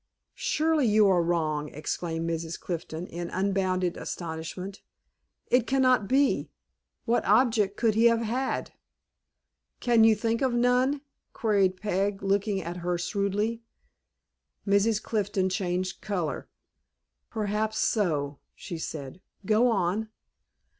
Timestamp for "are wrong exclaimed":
1.07-2.27